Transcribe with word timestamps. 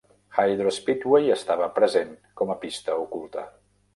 Hydro 0.35 0.71
Speedway 0.77 1.29
estava 1.35 1.69
present 1.77 2.15
com 2.41 2.53
a 2.53 2.57
pista 2.65 2.99
oculta. 3.05 3.47